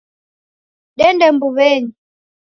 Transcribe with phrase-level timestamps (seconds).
[0.97, 1.91] Dende mbuw'enyi.